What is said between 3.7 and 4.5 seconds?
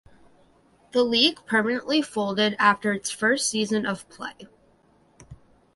of play.